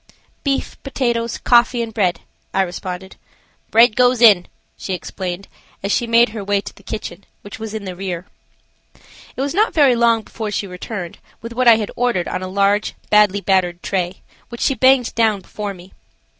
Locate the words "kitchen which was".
6.81-7.75